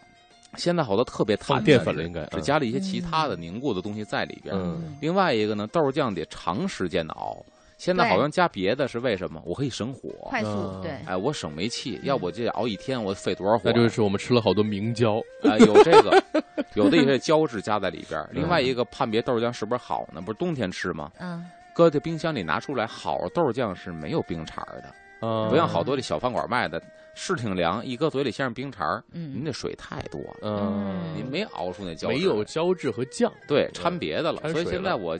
[0.57, 4.53] 现在好多特别弹放的淀粉了应该是加了一些其他的凝固的东西在里边。
[4.53, 7.37] 嗯另外一个呢，豆酱得长时间的熬。
[7.81, 9.41] 现在好像加别的是为什么？
[9.43, 11.99] 我可以省火，快速嗯对，哎，我省煤气。
[12.03, 13.61] 要不我就熬一天，我费多少火？
[13.65, 16.23] 那就是我们吃了好多明胶，啊，有这个，
[16.75, 18.23] 有的一些胶质加在里边。
[18.31, 20.21] 另外一个判别豆浆是不是好呢？
[20.21, 21.11] 不是冬天吃吗？
[21.19, 26.81] 嗯搁在冰箱里拿出来，好豆酱是没有冰碴儿的，啊不像好多的小饭馆卖的，
[27.15, 32.17] 是挺凉，一搁嘴里先是冰碴儿，您嗯这水太多了，嗯，您没熬出那胶质。
[32.17, 35.17] 没有胶质和酱，对掺别的了，所以现在我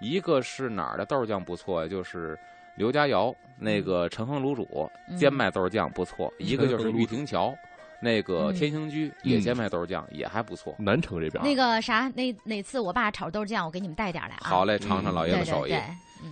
[0.00, 2.36] 一个是哪儿的豆酱不错，就是
[2.76, 7.54] 刘家窑那个陈亨卤煮嗯煎麦豆酱不错，一个就是玉亭桥
[8.00, 8.54] 那个嗯。
[8.54, 10.74] 天兴居也煎麦豆酱也还不错。
[10.78, 14.48] 南城这边那个啥，那哪次我爸炒豆酱，我给你们带点儿来啊。
[14.48, 15.74] 好嘞，尝尝老爷子手艺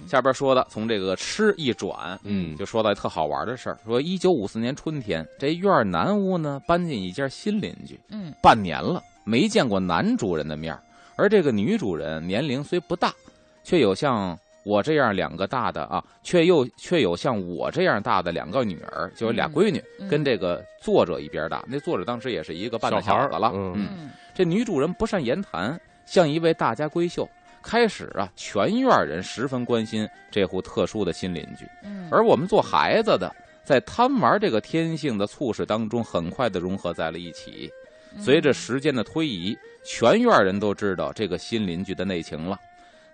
[0.06, 2.56] 下边说的从这个吃一转，嗯。
[2.56, 8.32] 就说到特好玩的事儿，说一九五四年春天，这院儿南屋呢搬进一家新邻居，嗯。
[8.42, 10.82] 半年了没见过男主人的面儿，
[11.16, 13.12] 而这个女主人年龄虽不大，
[13.62, 21.64] 却有像我这样两个大的啊，却又却有像我这样大的两个女儿，就有俩嗯闺女，嗯跟这个作者一边大。
[21.66, 23.74] 那作者当时也是一个半大小孩儿小子了，嗯。
[23.76, 24.10] 嗯。
[24.34, 27.28] 这女主人不善言谈，像一位大家闺秀。
[27.62, 37.70] 开始啊，全院人十分关心这户特殊的新邻居，嗯，而我们做孩子的，在贪玩这个天性的促使当中，很快的融合在了一起。
[38.16, 42.58] 嗯随着时间的推移，全院人都知道这个新邻居的内情了。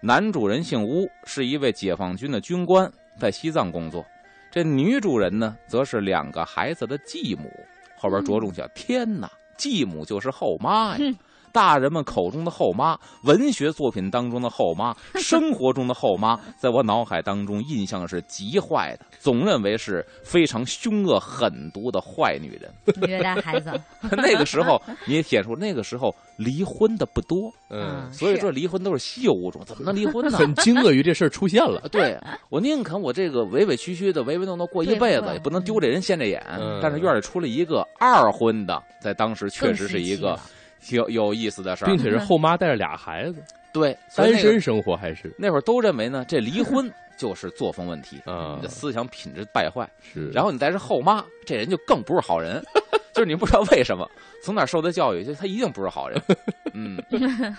[0.00, 4.02] 男主人姓乌，是一位解放军的军官，在西藏工作。
[4.50, 7.52] 这女主人呢，则是两个孩子的继母。
[7.94, 11.14] 后边着重讲，天哪，继母就是后妈呀！
[11.56, 22.70] 嗯大人们口中的后妈，文学作品当中的后妈， 生活中的后妈，在我脑海当中印象是极坏的，总认为是非常凶恶狠毒的坏女人。
[23.08, 23.72] 虐待孩子，
[24.12, 30.30] 那个时候你也写出，那个时候离婚的不多，嗯，所以说离婚都是稀有物种，怎么能离婚呢？
[30.36, 32.18] 很惊愕于这事儿出现了，对
[32.50, 36.38] 我宁肯我这个委委屈屈的、唯唯诺诺过一辈子，也不能丢这人现这眼。
[36.58, 40.38] 嗯但是院里出了一个二婚的，在当时确实是一个
[40.86, 41.98] 稀奇了有有意思的事儿并。
[41.98, 49.88] 且是后妈带着俩孩子，对，单身生活还是那会儿都认为呢，这离婚就是作风问题， 啊你的思想品质败坏。
[50.00, 52.62] 是，然后你再是后妈，这人就更不是好人，
[53.12, 54.08] 就是你不知道为什么
[54.42, 56.22] 从哪受的教育，就他一定不是好人。
[56.72, 57.02] 嗯，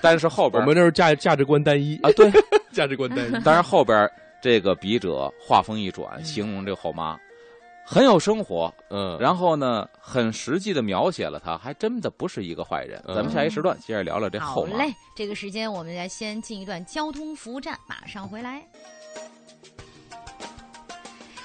[0.02, 2.32] 但是后边我们那时候价价值观单一啊，对，
[2.72, 4.10] 价值观单一，但是后边
[4.40, 7.18] 这个笔者话锋一转，形容这个后妈
[7.90, 13.02] 很有生活，嗯，然后呢，很实际的描写了他，还真的不是一个坏人。
[13.08, 14.78] 嗯咱们下一时段接着聊聊这后妈。
[14.78, 18.62] 嘞，这个时间我们来先进一段交通服务站，马上回来。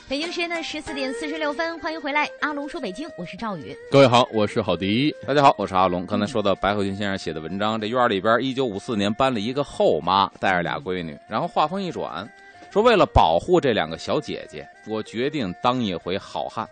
[0.09, 2.29] 北京时间的十四点四十六分，欢迎回来。
[2.41, 3.75] 阿龙说北京，我是赵宇。
[3.89, 6.05] 各位好，我是郝迪，大家好，我是阿龙。
[6.05, 12.29] 刚才说到白鹤军先生写的文章，这院里边一九五四年搬了一个后妈，带着俩闺女，然后话锋一转，
[12.73, 16.67] 说为了保护这两个小姐姐，我决定当一回好汉。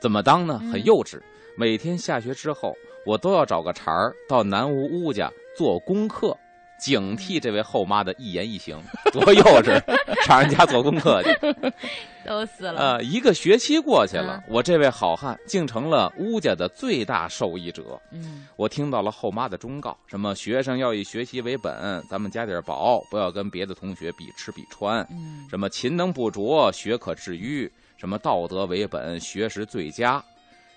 [0.00, 0.58] 怎么当呢？
[0.62, 1.20] 嗯很幼稚。
[1.58, 6.34] 每天下学之后，我都要找个茬儿到南屋屋家做功课，
[6.78, 8.80] 警惕这位后妈的一言一行。
[9.12, 9.80] 多幼稚，
[10.26, 11.38] 上人家做功课去。
[12.26, 12.80] 都死了。
[12.80, 18.00] 呃，一个学期过去了嗯，我这位好汉竟成了乌家的最大受益者。
[18.10, 25.06] 嗯我听到了后妈的忠告，什么学生要以学习为本，咱们加点薄，不要跟别的同学比吃比穿。
[25.10, 30.22] 嗯什么勤能补拙，学可致愚；什么道德为本，学识最佳。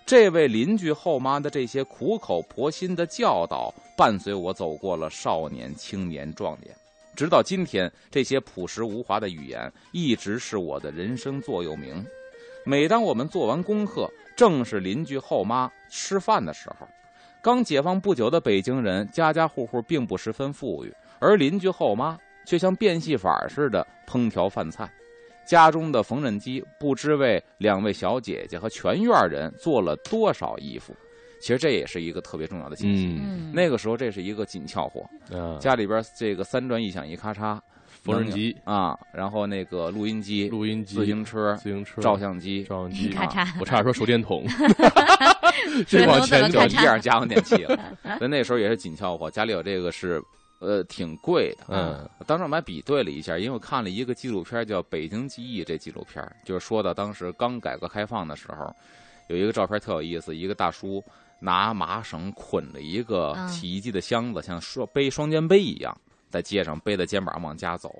[0.10, 6.76] 这位邻居后妈的这些苦口婆心的教导，伴随我走过了少年、青年、壮年，
[7.16, 12.04] 直到今天，这些朴实无华的语言一直是我的人生座右铭。
[12.66, 16.88] 每当我们做完功课，正是邻居后妈吃饭的时候。
[17.40, 22.18] 刚解放不久的北京人，家家户户并不十分富裕，而邻居后妈
[22.48, 24.92] 却像变戏法似的烹调饭菜。
[25.50, 30.96] 家中的缝纫机不知为两位小姐姐和全院人做了多少衣服。
[31.42, 33.20] 其实这也是一个特别重要的信息。
[33.52, 35.02] 那个时候这是一个紧俏货，
[35.36, 37.60] 啊，家里边这个三转一响一咔嚓
[38.04, 44.58] 缝纫机、啊，然后那个录音机、录音机、自行车、自行车、照相机，照相机，咔嚓，我差点说手电筒，手
[45.88, 46.70] 这往前转。
[46.70, 47.76] 就一样家用电器了。
[48.20, 50.22] 所以那时候也是紧俏货，家里有这个是。
[50.60, 51.66] 呃，挺贵的。
[51.70, 58.74] 嗯，当时我们还比对了一下，因为我看了一个纪录片叫《北京记忆》，这纪录片就是说到当时刚改革开放的时候，
[59.28, 61.04] 有一个照片特有意思，一个大叔
[61.40, 65.96] 拿麻绳捆着一个嗯洗衣机的箱子，像双背双肩背一样，
[66.30, 67.96] 在街上背着肩膀往家走。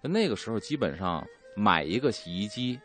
[0.00, 2.78] 那那个时候基本上买一个洗衣机，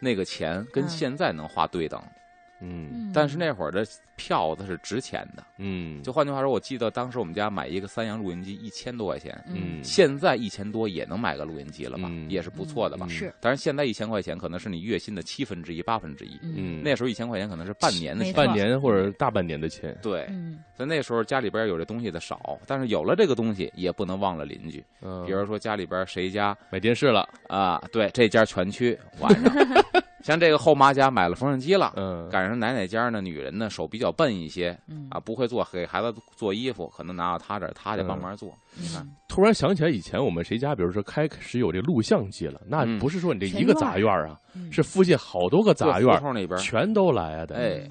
[0.00, 2.12] 那个钱跟嗯现在能花对等，嗯
[2.60, 3.10] 嗯。
[3.14, 3.86] 但是那会儿的
[4.16, 5.44] 票子是值钱的。
[5.58, 9.82] 嗯，就换句话说，我记得当时我们家买一个三洋录音机一千多块钱，嗯。
[9.82, 12.28] 现在一千多也能买个录音机了吧，嗯。
[12.30, 13.06] 也是不错的吧。
[13.08, 13.10] 嗯。
[13.10, 13.34] 是。
[13.40, 18.32] 但是现在一千块钱可能是你月薪的七分之一、八分之一，嗯，那时候一千块钱可能是半年的钱。
[18.34, 20.58] 半年或者大半年的钱，对，嗯。
[20.76, 24.82] 所以那时候家里边有这东西的少，但是有了这个东西也不能忘了邻居。
[25.02, 29.83] 嗯，比如说家里边谁家买电视了，啊，对，这家全区晚上。
[30.24, 35.06] 像这个后妈家买了缝纫机了，嗯，赶上奶奶家呢，女人呢手比较笨一些嗯。
[35.10, 38.50] 啊，不会做，给孩子做衣服，可能拿到她这儿，她得帮忙做。
[38.74, 42.98] 你看，嗯突然想起来以前我们谁家，比如说开始有这录像机了，那嗯。
[42.98, 44.72] 不是说你这一个杂院啊，嗯。
[44.72, 47.90] 是附近好多个杂院胡同里边，全都来啊得，哎，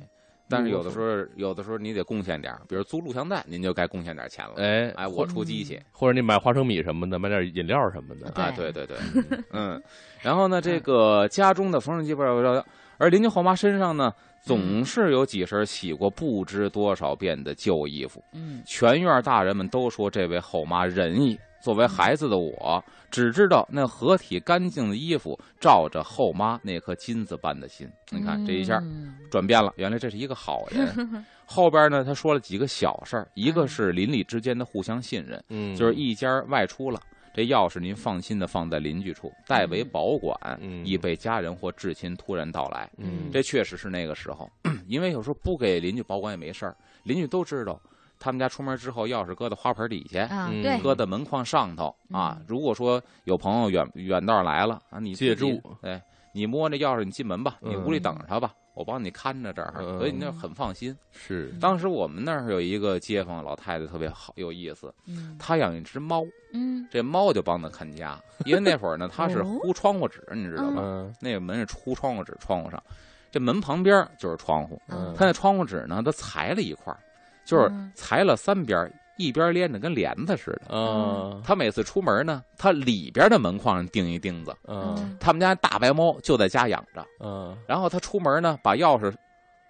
[0.53, 4.53] 但是有的时候，有的时候你得贡献点比如租录像带，您就该贡献点钱了。
[4.57, 8.97] 哎，哎，我出机器或者你买花生米什么的，买点饮料什么的，对啊，对对对，
[9.51, 9.81] 嗯，
[10.21, 12.65] 然后呢，这个家中的缝纫机不要，
[12.97, 18.23] 而邻居后妈身上呢，总是有几身洗过不知多少遍的旧衣服。
[18.33, 21.37] 嗯全院大人们都说这位后妈仁义。
[21.63, 27.89] 作为孩子的我，只知道那合体干净的衣服照着后妈那颗金子般的心。
[28.11, 31.25] 你看这一下嗯转变了，原来这是一个好人。
[31.47, 36.99] 后边呢，他说了几个小事儿，一个是邻里之间的互相信任，嗯，就是一家外出了，
[37.33, 42.89] 这钥匙您放心的放在邻居处，代为保管，嗯以备家人或至亲突然到来。
[42.97, 44.51] 嗯，这确实是那个时候，
[44.87, 47.79] 因为有时候不给邻居保管也没事儿，邻居都知道。
[48.23, 50.79] 他们家出门之后，钥匙搁在花盆底下，嗯啊对。
[50.81, 52.45] 搁在门框上头啊嗯。
[52.47, 56.01] 如果说有朋友远远道来了啊，你借自己住，哎，
[56.33, 59.97] 你摸着钥匙，你进门吧，你嗯屋里等着他吧，我帮你看着这儿，嗯。
[59.97, 60.95] 所以你那很放心。
[61.11, 65.35] 是，当时我们那儿有一个街坊老太太特别好有意思，嗯。
[65.37, 66.87] 她养一只猫，嗯。
[66.89, 69.59] 这猫就帮她看家，因为那会儿呢，她是哦。
[69.61, 70.81] 糊窗户纸，你知道吗？
[70.81, 71.13] 嗯。
[71.19, 72.81] 那个门是糊窗户纸，窗户上，
[73.29, 75.13] 这门旁边就是窗户，嗯。
[75.13, 76.99] 她那窗户纸呢，它裁了一块儿，
[77.45, 80.61] 就是嗯裁了三边，一边连着跟帘子似的。
[80.69, 84.55] 嗯，他每次出门呢，他里边的门框上钉一钉子。
[84.67, 89.13] 嗯他们家大白猫就在家养着，嗯然后他出门呢，把钥匙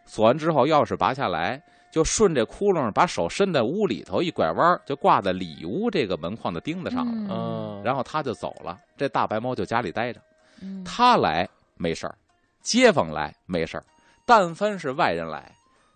[0.06, 7.12] 锁完之后，钥匙拔下来，就顺着窟窿把手伸在屋里头，一拐弯就挂在里屋这个门框的钉子上了。
[7.14, 10.22] 嗯啊，然后他就走了，这大白猫就家里待着。
[10.62, 12.16] 嗯他来没事儿，
[12.62, 13.84] 街坊来没事儿，
[14.26, 15.52] 但凡是外人来，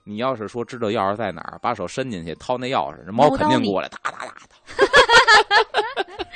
[0.07, 4.33] 你要是说知道钥匙在哪儿，把手伸进去掏那钥匙，这猫肯定过来，哒哒哒哒。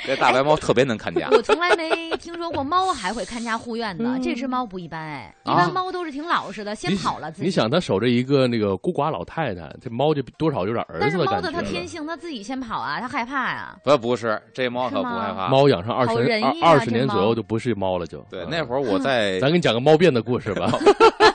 [0.04, 7.44] 这大白猫特别能看家，我从来没听说过猫还会看家护院的，嗯这只猫不一般哎，一啊般猫都是挺老实的，先跑了自己。
[7.44, 11.40] 你想，它守着一个那个孤寡老太太，这猫就多少有点儿子的感觉了。
[11.40, 13.76] 猫的它天性，它自己先跑啊，它害怕呀。
[13.84, 15.48] 不不是这猫可不害怕。
[15.48, 16.14] 猫养上二十
[16.62, 20.70] 二十年左右就不是猫了，就对，嗯那会儿我在咱给你讲个猫变的故事吧。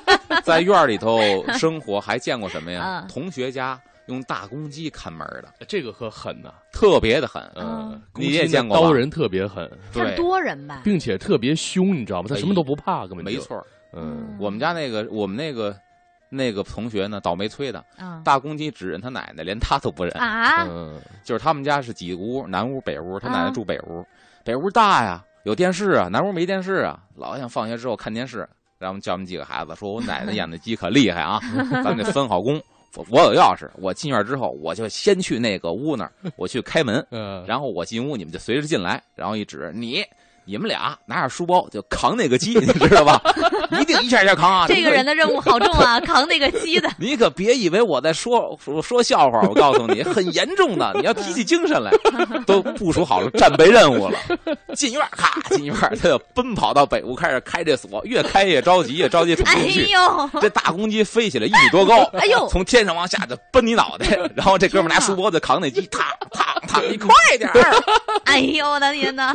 [0.47, 1.19] 在院儿里头
[1.57, 3.01] 生活，还见过什么呀？
[3.03, 3.07] 嗯。
[3.07, 7.43] 同学家用大公鸡看门的，这个可狠呐，特别的狠。
[7.55, 7.91] 嗯。
[7.91, 8.83] 嗯，你也见过吧？
[8.83, 12.29] 刀人特别狠，对，看多人吧，并且特别凶，你知道吗？
[12.29, 13.31] 他什么都不怕，根本就。
[13.31, 13.38] 没。
[13.38, 13.62] 错。
[13.91, 14.38] 嗯。
[14.39, 15.75] 我们家那个，我们那个
[16.29, 20.13] 那个同学呢，倒霉催的，啊大公鸡只认他奶奶，连他都不认。
[20.13, 20.99] 啊，嗯。
[21.23, 23.51] 就是他们家是几屋，南屋、北屋，他奶奶啊。
[23.51, 24.05] 住北屋，
[24.45, 28.47] 北屋大呀，有电视啊，南屋没电视啊，老想放学之后看电视。
[28.79, 31.39] 然后我们叫我们几个孩子说：“我奶奶养的鸡可厉害啊，
[31.83, 32.61] 咱们得分好工。
[32.95, 40.03] 我我有钥匙，我进院之后，我就先去那个屋那儿，我去开门， 嗯，然后我进屋，你们就随着进来，然后一指你。”
[40.47, 43.21] 你们俩拿着书包就扛那个鸡， 你知道吧？
[43.81, 44.65] 一定一下一下扛啊！
[44.65, 46.89] 这个人的任务好重啊， 扛那个鸡的。
[46.97, 51.91] 你可别以为我在说说说笑话，我告诉你， 很严重的，你要提起精神来。
[52.45, 54.17] 都部署好了战备任务了，
[54.73, 59.91] 进院儿咔进院儿，他就奔跑到北屋开始开这锁，越开越着急，越着急捅不哎进去。
[59.91, 67.83] 呦，这大公鸡飞起来一米多高，哎呦从天上往下就奔你脑袋，然后这哥们拿书包就扛那鸡，踏踏踏，你快点儿！
[68.23, 69.33] 哎呦我的天哪！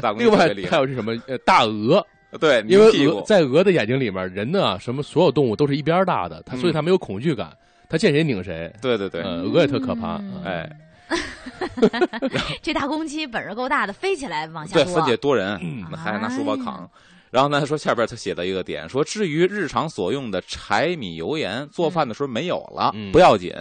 [0.00, 0.38] 大公鸡另外
[0.70, 1.12] 还有是什么？
[1.26, 2.04] 呃，大鹅，
[2.38, 7.50] 对，因为鹅在鹅的眼睛里面，人呢，什么所有动物都是一边大的，它所以嗯它没有恐惧感，
[7.88, 8.72] 它见谁拧谁。
[8.80, 10.16] 对对对，呃，鹅也特可怕。
[10.18, 10.70] 嗯哎，
[12.62, 14.94] 这大公鸡本事够大的，飞起来往下对，多。
[14.94, 16.88] 分解多人，嗯还拿书包扛。
[17.30, 23.12] 然后呢，说下边他写到一个点，说至于日常所用的柴米油盐，做饭的时候没有了，嗯。
[23.12, 23.54] 不要紧，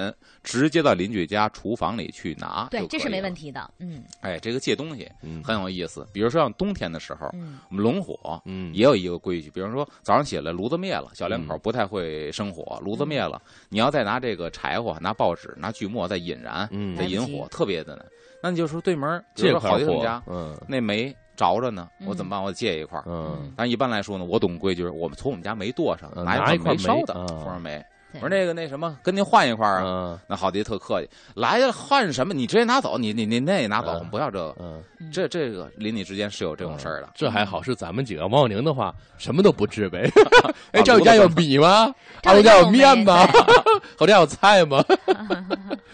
[0.44, 3.52] 直接到邻居家厨房里去拿，对，这是没问题。
[3.52, 3.72] 的。
[3.80, 4.04] 嗯。
[4.22, 5.44] 哎，这个借东西嗯。
[5.44, 7.60] 很有意思，比如说像冬天的时候，嗯。
[7.70, 8.74] 我们龙火嗯。
[8.74, 11.60] 也有一个规矩，比如说早上起来炉子灭了，小两口嗯。
[11.60, 13.40] 不太会生火，炉子灭了，
[13.70, 16.96] 你要再拿这个柴火、拿报纸、拿锯末再引燃，嗯。
[16.96, 18.06] 再引火，特别的难。
[18.42, 20.58] 那你就说对门儿，比如说这块火好弟他们家，嗯。
[20.68, 22.44] 那煤着着呢，我嗯怎么办？
[22.44, 23.04] 我借一块儿。
[23.08, 27.78] 嗯但一般来说呢，我懂规矩，我们从我们家没剁上嗯拿拿一块煤煤烧的啊封上煤。
[27.78, 29.84] 对我说那个那什么，跟您换一块儿啊。
[29.86, 32.34] 嗯那好迪特客气，来呀，换什么？
[32.34, 34.82] 你直接拿走，你你你那也拿走，嗯不要这个。
[35.12, 37.10] 这这个邻里之间是有这种事儿的。
[37.16, 38.28] 这还好，是咱们几个。
[38.28, 40.10] 王永宁的话，什么都不置呗。
[40.44, 41.94] 啊哎，赵家有米吗？
[42.22, 43.42] 赵我家有有面吗对？
[44.00, 44.84] 我家有菜吗？
[44.88, 45.14] 这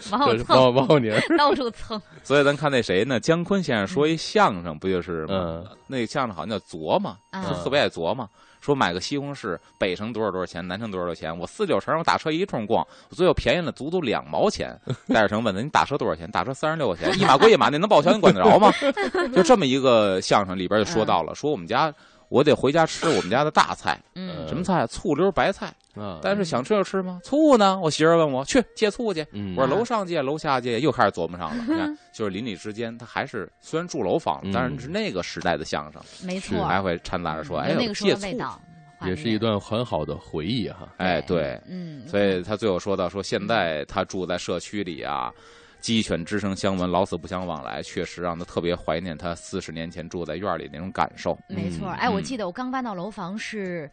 [0.00, 1.12] 是往后蹭，王王小宁。
[1.38, 2.00] 到处蹭。
[2.22, 3.20] 所以咱看那谁呢？
[3.20, 5.34] 姜昆先生说一相声，不就是吗？
[5.34, 8.28] 嗯那个相声好像叫琢磨，他特别爱琢磨。
[8.66, 11.38] 说买个西红柿，北城多少多少钱，南城多少多少钱？
[11.38, 14.76] 我四九城我打车一通逛，我最后便宜了足足两毛钱。
[15.14, 16.28] 戴尔成问他：“你打车多少钱？
[16.28, 18.12] 打车三十六块钱， 一码归一码，那能报销？
[18.12, 18.72] 你管得着吗？”
[19.32, 21.94] 就这么一个相声里边就说到了，说我们家
[22.28, 24.86] 我得回家吃我们家的大菜，嗯什么菜？
[24.86, 25.72] 醋溜白菜。
[25.98, 27.18] 嗯，但是想吃就吃吗？
[27.24, 27.78] 醋呢？
[27.80, 29.26] 我媳妇儿问我去借醋去。
[29.32, 31.64] 嗯我说楼上借，楼下借，又开始琢磨上了。
[31.66, 38.26] 你看， 就是邻里之间，他还是虽然住楼房，嗯但是是那个时代的相声，没错，还会掺杂着说，哎呦，有那个借醋，
[39.06, 39.38] 也是一。
[39.38, 40.88] 段很好的回忆哈。
[40.98, 41.58] 哎，对。
[41.66, 45.32] 嗯，所以他最后说到说，现在他住在社区里啊，
[45.80, 51.38] 鸡犬之声相闻，老死不相往来，确实让他特别怀念他四十年前住在院里那种感受。
[51.48, 51.88] 没错。
[51.88, 53.90] 嗯哎，我嗯记得我刚搬到楼房是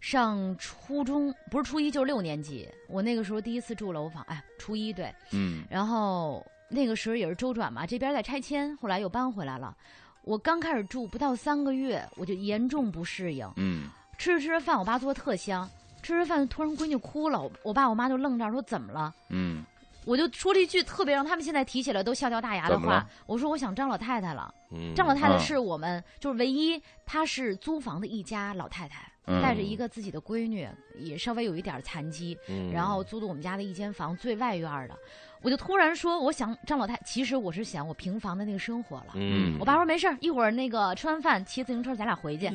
[0.00, 2.68] 上初中，不是初一就是六年级。
[2.88, 5.12] 我那个时候第一次住楼房，哎，初一对。
[5.32, 9.76] 嗯然后那个时候也是周转嘛，这边在拆迁，后来又搬回来了。
[10.22, 13.50] 我刚开始住不到三个月，我就严重不适应。
[13.56, 15.68] 嗯吃着吃着饭，我爸做的特香，
[16.02, 19.14] 吃着饭突然闺女哭了，我我爸我妈就愣这儿说怎么了？
[19.30, 19.64] 嗯
[20.04, 24.52] 我就说了一句特别让他们现在提起来都笑掉大牙的话我说我想张老太太了。
[24.72, 34.94] 嗯，张老太太嗯是我们就是唯一，她是租房的一家老太太，嗯带着一个自己的闺女，也稍微有一点残疾，嗯然后租的我们家的一间房，最外院儿的。
[35.42, 39.12] 我就突然说，我想张老太，其实我是想我平房的那个生活了。
[39.14, 42.50] 嗯，我爸说没事儿，一会儿那个吃完饭骑自行车咱俩回去，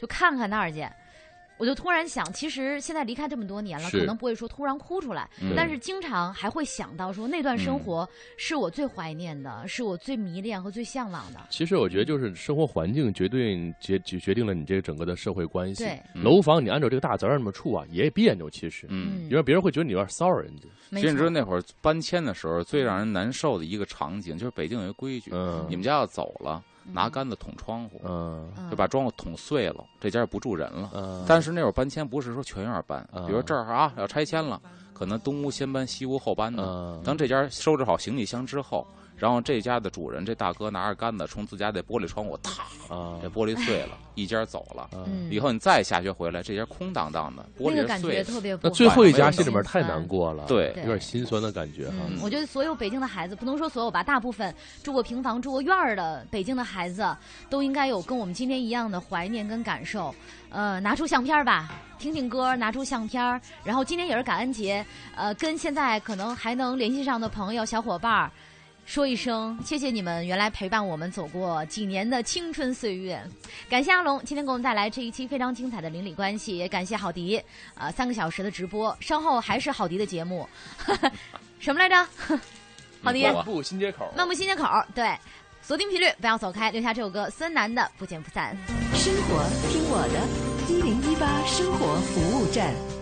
[0.00, 0.86] 就看看那儿去。
[1.58, 11.40] 我就突然想，其实现在离开这么多年了，可能不会说突然哭出来，嗯但是经常还会想到说那段生活是我最怀念的，是我最迷恋和最向往的。
[11.50, 15.84] 其实我觉得就是生活环境决定决决决定了你这个整个的社会关系。
[15.84, 18.50] 对，嗯楼房你按照这个大责任这么处啊，也别扭。
[18.50, 19.24] 其实，嗯。
[19.24, 20.68] 嗯因为别人会觉得你有点骚扰人家。
[20.90, 30.90] 没其实你知道，那会儿搬迁的时候，最让人难受的一个场景，就是北京有一个规矩，嗯，你们家要走了，拿嗯杆子捅窗户，嗯嗯就把窗户捅碎了，这家也不住人了。
[30.94, 34.60] 嗯，但是那会儿搬迁不是说全院搬，嗯比如这儿啊要拆迁了，
[34.92, 36.62] 可能东屋先搬，西屋后搬的。
[36.64, 38.86] 嗯，等这家收拾好行李箱之后，
[39.16, 42.62] 然后这家的主人这大哥拿着杆子冲自家的玻璃窗户，啪，
[42.94, 44.90] 啊这玻璃碎了，一家走了。
[44.92, 48.00] 嗯，以后你再下学回来，这家空荡荡的，玻璃那个感。
[48.04, 48.68] 觉特别不好。
[48.68, 51.94] 那最后一家心心里面太难过了，对对有点心酸的感觉哈。
[52.10, 57.16] 嗯，我觉得所有北京的孩子，不能说所有吧，大部分住过平房、住过院儿的北京的孩子，
[57.48, 60.14] 都应该有跟我们今天一样的怀念跟感受。
[60.50, 63.40] 呃，拿出相片吧，听听歌，拿出相片。
[63.64, 64.84] 然后今天也是感恩节，
[65.16, 68.30] 呃，跟现在可能还能联系上的朋友、小伙伴儿。
[68.84, 73.20] 说一声谢谢你们，原来陪伴我们走过几年的青春岁月，
[73.68, 77.42] 感谢阿龙今天给我们带来这一期非常精彩的邻里关系，也感谢郝迪，
[77.74, 80.46] 呃，三个小时的直播，稍后还是郝迪的节目，
[81.58, 82.08] 什么来着？
[83.02, 84.64] 郝迪，漫步新街口漫步新街口，
[84.94, 85.12] 对，
[85.62, 88.56] 锁定频率，不要走开，留下这首歌孙楠的《不见不散》。
[88.96, 92.93] 生活听我的，一零一八生活服务站。